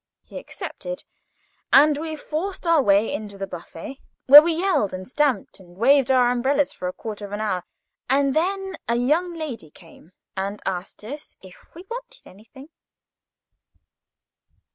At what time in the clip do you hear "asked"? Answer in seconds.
10.65-11.03